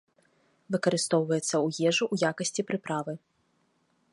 [0.75, 3.13] Выкарыстоўваецца ў ежу ў якасці прыправы.